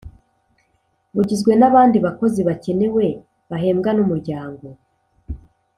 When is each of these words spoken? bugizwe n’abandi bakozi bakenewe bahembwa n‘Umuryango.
bugizwe 1.15 1.51
n’abandi 1.59 1.97
bakozi 2.05 2.39
bakenewe 2.47 3.05
bahembwa 3.49 3.89
n‘Umuryango. 3.93 4.67